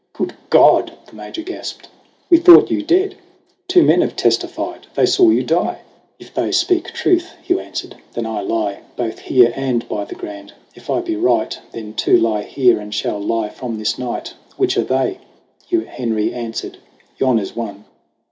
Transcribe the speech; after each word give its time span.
"Good 0.13 0.33
God!" 0.49 0.93
the 1.05 1.13
Major 1.15 1.43
gasped; 1.43 1.87
"We 2.31 2.37
thought 2.37 2.71
you 2.71 2.81
dead! 2.81 3.13
Two 3.67 3.83
men 3.83 4.01
have 4.01 4.15
testified 4.15 4.87
they 4.95 5.05
saw 5.05 5.29
you 5.29 5.43
die!" 5.43 5.77
108 5.77 5.77
SONG 5.77 5.77
OF 5.77 5.83
HUGH 5.83 5.83
GLASS 5.83 6.27
"If 6.27 6.33
they 6.33 6.51
speak 6.51 6.85
truth," 6.95 7.33
Hugh 7.43 7.59
answered, 7.59 7.95
"then 8.13 8.25
I 8.25 8.41
lie 8.41 8.79
Both 8.95 9.19
here 9.19 9.53
and 9.55 9.87
by 9.87 10.05
the 10.05 10.15
Grand. 10.15 10.53
If 10.73 10.89
I 10.89 11.01
be 11.01 11.15
right, 11.15 11.55
Then 11.71 11.93
two 11.93 12.17
lie 12.17 12.41
here 12.41 12.79
and 12.79 12.91
shall 12.91 13.19
lie 13.19 13.49
from 13.49 13.77
this 13.77 13.99
night. 13.99 14.33
Which 14.57 14.75
are 14.75 14.83
they?" 14.83 15.19
Henry 15.71 16.33
answered: 16.33 16.79
"Yon 17.19 17.37
is 17.37 17.55
one." 17.55 17.85